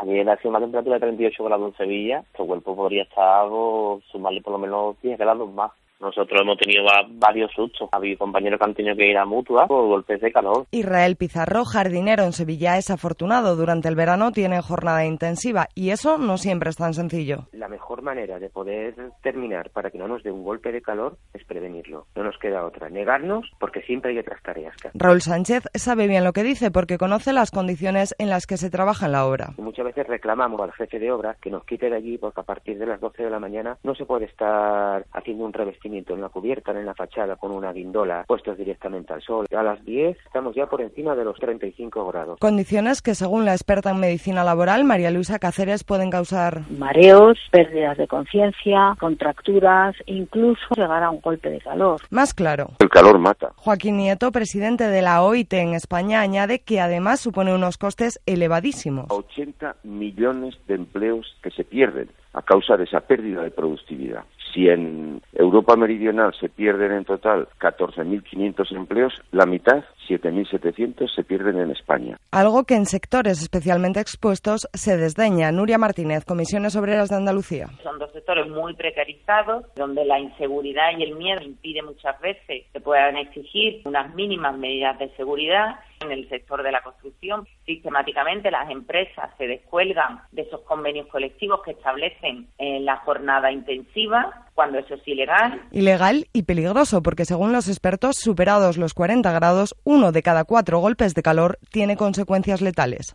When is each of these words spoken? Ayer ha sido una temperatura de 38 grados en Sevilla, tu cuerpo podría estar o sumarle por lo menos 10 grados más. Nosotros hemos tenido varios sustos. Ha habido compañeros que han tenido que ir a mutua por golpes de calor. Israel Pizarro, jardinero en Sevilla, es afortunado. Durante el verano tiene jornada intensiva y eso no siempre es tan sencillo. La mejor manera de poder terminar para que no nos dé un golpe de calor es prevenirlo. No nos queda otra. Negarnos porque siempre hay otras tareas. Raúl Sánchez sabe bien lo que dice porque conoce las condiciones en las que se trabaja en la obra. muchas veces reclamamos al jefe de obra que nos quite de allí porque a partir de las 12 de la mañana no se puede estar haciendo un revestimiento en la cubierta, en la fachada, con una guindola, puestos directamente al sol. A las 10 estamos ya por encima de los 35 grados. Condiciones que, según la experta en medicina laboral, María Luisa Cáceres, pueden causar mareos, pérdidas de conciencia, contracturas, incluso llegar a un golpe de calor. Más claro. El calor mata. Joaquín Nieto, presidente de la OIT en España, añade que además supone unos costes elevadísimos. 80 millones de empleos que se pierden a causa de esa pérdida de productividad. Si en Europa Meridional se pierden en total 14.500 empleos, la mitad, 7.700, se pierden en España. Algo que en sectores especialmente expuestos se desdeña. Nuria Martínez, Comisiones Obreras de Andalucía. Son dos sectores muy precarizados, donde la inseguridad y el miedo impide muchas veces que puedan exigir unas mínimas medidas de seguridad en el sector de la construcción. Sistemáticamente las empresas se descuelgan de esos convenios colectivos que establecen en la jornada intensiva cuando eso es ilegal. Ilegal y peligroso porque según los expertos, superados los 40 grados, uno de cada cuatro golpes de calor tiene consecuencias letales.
Ayer 0.00 0.28
ha 0.28 0.36
sido 0.36 0.50
una 0.50 0.60
temperatura 0.60 0.96
de 0.96 1.00
38 1.00 1.44
grados 1.44 1.68
en 1.72 1.76
Sevilla, 1.76 2.24
tu 2.36 2.46
cuerpo 2.46 2.76
podría 2.76 3.04
estar 3.04 3.46
o 3.50 4.00
sumarle 4.10 4.42
por 4.42 4.52
lo 4.52 4.58
menos 4.58 5.00
10 5.00 5.18
grados 5.18 5.50
más. 5.52 5.72
Nosotros 6.00 6.40
hemos 6.42 6.58
tenido 6.58 6.84
varios 7.08 7.50
sustos. 7.52 7.88
Ha 7.92 7.96
habido 7.96 8.18
compañeros 8.18 8.58
que 8.58 8.64
han 8.64 8.74
tenido 8.74 8.96
que 8.96 9.10
ir 9.10 9.16
a 9.16 9.24
mutua 9.24 9.66
por 9.66 9.86
golpes 9.86 10.20
de 10.20 10.30
calor. 10.32 10.66
Israel 10.70 11.16
Pizarro, 11.16 11.64
jardinero 11.64 12.24
en 12.24 12.32
Sevilla, 12.32 12.76
es 12.76 12.90
afortunado. 12.90 13.56
Durante 13.56 13.88
el 13.88 13.96
verano 13.96 14.32
tiene 14.32 14.60
jornada 14.60 15.04
intensiva 15.04 15.68
y 15.74 15.90
eso 15.90 16.18
no 16.18 16.36
siempre 16.36 16.70
es 16.70 16.76
tan 16.76 16.94
sencillo. 16.94 17.48
La 17.52 17.68
mejor 17.68 18.02
manera 18.02 18.38
de 18.38 18.50
poder 18.50 18.94
terminar 19.22 19.70
para 19.70 19.90
que 19.90 19.98
no 19.98 20.08
nos 20.08 20.22
dé 20.22 20.30
un 20.30 20.44
golpe 20.44 20.72
de 20.72 20.82
calor 20.82 21.16
es 21.32 21.44
prevenirlo. 21.44 22.06
No 22.14 22.24
nos 22.24 22.38
queda 22.38 22.64
otra. 22.64 22.88
Negarnos 22.88 23.50
porque 23.58 23.82
siempre 23.82 24.12
hay 24.12 24.18
otras 24.18 24.42
tareas. 24.42 24.74
Raúl 24.94 25.22
Sánchez 25.22 25.64
sabe 25.74 26.06
bien 26.06 26.24
lo 26.24 26.32
que 26.32 26.42
dice 26.42 26.70
porque 26.70 26.98
conoce 26.98 27.32
las 27.32 27.50
condiciones 27.50 28.14
en 28.18 28.28
las 28.28 28.46
que 28.46 28.56
se 28.56 28.70
trabaja 28.70 29.06
en 29.06 29.12
la 29.12 29.26
obra. 29.26 29.54
muchas 29.58 29.86
veces 29.86 30.06
reclamamos 30.06 30.60
al 30.60 30.72
jefe 30.72 30.98
de 30.98 31.10
obra 31.10 31.36
que 31.40 31.50
nos 31.50 31.64
quite 31.64 31.90
de 31.90 31.96
allí 31.96 32.18
porque 32.18 32.40
a 32.40 32.44
partir 32.44 32.78
de 32.78 32.86
las 32.86 33.00
12 33.00 33.24
de 33.24 33.30
la 33.30 33.40
mañana 33.40 33.78
no 33.82 33.94
se 33.94 34.04
puede 34.04 34.26
estar 34.26 35.04
haciendo 35.12 35.44
un 35.44 35.52
revestimiento 35.86 36.14
en 36.14 36.20
la 36.20 36.28
cubierta, 36.28 36.72
en 36.72 36.86
la 36.86 36.94
fachada, 36.94 37.36
con 37.36 37.52
una 37.52 37.72
guindola, 37.72 38.24
puestos 38.26 38.56
directamente 38.58 39.12
al 39.12 39.22
sol. 39.22 39.46
A 39.56 39.62
las 39.62 39.84
10 39.84 40.16
estamos 40.26 40.54
ya 40.54 40.66
por 40.66 40.80
encima 40.80 41.14
de 41.14 41.24
los 41.24 41.38
35 41.38 42.06
grados. 42.08 42.38
Condiciones 42.40 43.02
que, 43.02 43.14
según 43.14 43.44
la 43.44 43.52
experta 43.52 43.90
en 43.90 44.00
medicina 44.00 44.42
laboral, 44.42 44.84
María 44.84 45.10
Luisa 45.10 45.38
Cáceres, 45.38 45.84
pueden 45.84 46.10
causar 46.10 46.62
mareos, 46.70 47.38
pérdidas 47.50 47.96
de 47.98 48.08
conciencia, 48.08 48.96
contracturas, 48.98 49.94
incluso 50.06 50.60
llegar 50.76 51.02
a 51.02 51.10
un 51.10 51.20
golpe 51.20 51.50
de 51.50 51.60
calor. 51.60 52.00
Más 52.10 52.34
claro. 52.34 52.70
El 52.78 52.88
calor 52.88 53.18
mata. 53.18 53.52
Joaquín 53.56 53.96
Nieto, 53.98 54.32
presidente 54.32 54.88
de 54.88 55.02
la 55.02 55.22
OIT 55.22 55.52
en 55.54 55.74
España, 55.74 56.20
añade 56.20 56.60
que 56.60 56.80
además 56.80 57.20
supone 57.20 57.54
unos 57.54 57.78
costes 57.78 58.20
elevadísimos. 58.26 59.06
80 59.10 59.76
millones 59.84 60.56
de 60.66 60.74
empleos 60.74 61.36
que 61.42 61.50
se 61.50 61.64
pierden 61.64 62.08
a 62.36 62.42
causa 62.42 62.76
de 62.76 62.84
esa 62.84 63.00
pérdida 63.00 63.42
de 63.42 63.50
productividad. 63.50 64.24
Si 64.52 64.68
en 64.68 65.22
Europa 65.76 65.86
Meridional 65.86 66.34
se 66.40 66.48
pierden 66.48 66.92
en 66.92 67.04
total 67.04 67.48
14.500 67.60 68.76
empleos, 68.76 69.12
la 69.30 69.46
mitad, 69.46 69.84
7.700, 70.08 71.14
se 71.14 71.24
pierden 71.24 71.58
en 71.58 71.70
España. 71.70 72.16
Algo 72.32 72.64
que 72.64 72.74
en 72.74 72.86
sectores 72.86 73.42
especialmente 73.42 74.00
expuestos 74.00 74.68
se 74.72 74.96
desdeña. 74.96 75.52
Nuria 75.52 75.78
Martínez, 75.78 76.24
Comisiones 76.24 76.76
Obreras 76.76 77.10
de 77.10 77.16
Andalucía. 77.16 77.68
Son 77.82 77.98
dos 77.98 78.12
sectores 78.12 78.48
muy 78.48 78.74
precarizados, 78.74 79.64
donde 79.76 80.04
la 80.04 80.18
inseguridad 80.18 80.96
y 80.98 81.02
el 81.02 81.16
miedo 81.16 81.42
impide 81.42 81.82
muchas 81.82 82.18
veces 82.20 82.64
que 82.72 82.80
puedan 82.80 83.16
exigir 83.16 83.82
unas 83.84 84.14
mínimas 84.14 84.56
medidas 84.56 84.98
de 84.98 85.10
seguridad 85.16 85.76
en 86.00 86.12
el 86.12 86.28
sector 86.28 86.62
de 86.62 86.72
la 86.72 86.82
construcción. 86.82 87.46
Sistemáticamente 87.64 88.50
las 88.50 88.70
empresas 88.70 89.30
se 89.38 89.46
descuelgan 89.46 90.20
de 90.32 90.42
esos 90.42 90.60
convenios 90.62 91.06
colectivos 91.08 91.62
que 91.64 91.72
establecen 91.72 92.48
en 92.58 92.84
la 92.84 92.96
jornada 92.98 93.50
intensiva 93.50 94.45
cuando 94.56 94.78
eso 94.78 94.94
es 94.94 95.06
ilegal. 95.06 95.62
Ilegal 95.70 96.26
y 96.32 96.42
peligroso 96.42 97.02
porque 97.02 97.24
según 97.24 97.52
los 97.52 97.68
expertos, 97.68 98.16
superados 98.16 98.78
los 98.78 98.94
40 98.94 99.30
grados, 99.30 99.76
uno 99.84 100.10
de 100.10 100.22
cada 100.22 100.44
cuatro 100.44 100.80
golpes 100.80 101.14
de 101.14 101.22
calor 101.22 101.58
tiene 101.70 101.96
consecuencias 101.96 102.62
letales. 102.62 103.14